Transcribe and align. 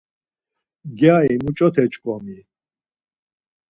Gyari 0.97 1.35
muç̌ote 1.43 1.83
ç̌oǩomi? 1.91 2.39